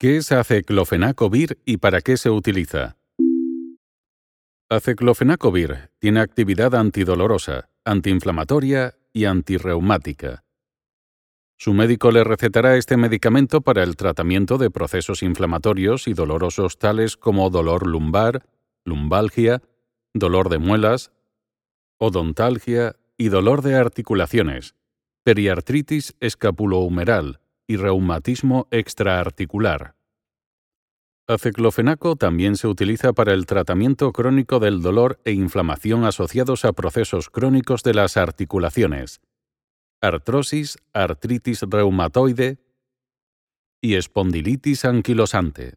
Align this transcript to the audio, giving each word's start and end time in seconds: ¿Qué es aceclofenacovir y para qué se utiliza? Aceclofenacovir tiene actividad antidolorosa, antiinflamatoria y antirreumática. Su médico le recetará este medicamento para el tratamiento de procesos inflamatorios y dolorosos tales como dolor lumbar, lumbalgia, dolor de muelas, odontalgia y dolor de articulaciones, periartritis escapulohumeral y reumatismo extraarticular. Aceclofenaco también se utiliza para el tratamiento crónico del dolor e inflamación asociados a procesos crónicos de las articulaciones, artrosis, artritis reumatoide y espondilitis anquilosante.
¿Qué 0.00 0.16
es 0.16 0.32
aceclofenacovir 0.32 1.58
y 1.66 1.76
para 1.76 2.00
qué 2.00 2.16
se 2.16 2.30
utiliza? 2.30 2.96
Aceclofenacovir 4.70 5.90
tiene 5.98 6.20
actividad 6.20 6.74
antidolorosa, 6.74 7.68
antiinflamatoria 7.84 8.94
y 9.12 9.26
antirreumática. 9.26 10.42
Su 11.58 11.74
médico 11.74 12.12
le 12.12 12.24
recetará 12.24 12.78
este 12.78 12.96
medicamento 12.96 13.60
para 13.60 13.82
el 13.82 13.96
tratamiento 13.96 14.56
de 14.56 14.70
procesos 14.70 15.22
inflamatorios 15.22 16.08
y 16.08 16.14
dolorosos 16.14 16.78
tales 16.78 17.18
como 17.18 17.50
dolor 17.50 17.86
lumbar, 17.86 18.46
lumbalgia, 18.86 19.60
dolor 20.14 20.48
de 20.48 20.60
muelas, 20.60 21.12
odontalgia 21.98 22.96
y 23.18 23.28
dolor 23.28 23.60
de 23.60 23.74
articulaciones, 23.74 24.74
periartritis 25.24 26.16
escapulohumeral 26.20 27.40
y 27.70 27.76
reumatismo 27.76 28.66
extraarticular. 28.72 29.94
Aceclofenaco 31.28 32.16
también 32.16 32.56
se 32.56 32.66
utiliza 32.66 33.12
para 33.12 33.32
el 33.32 33.46
tratamiento 33.46 34.12
crónico 34.12 34.58
del 34.58 34.82
dolor 34.82 35.20
e 35.24 35.30
inflamación 35.30 36.02
asociados 36.02 36.64
a 36.64 36.72
procesos 36.72 37.30
crónicos 37.30 37.84
de 37.84 37.94
las 37.94 38.16
articulaciones, 38.16 39.20
artrosis, 40.00 40.78
artritis 40.92 41.62
reumatoide 41.62 42.58
y 43.80 43.94
espondilitis 43.94 44.84
anquilosante. 44.84 45.74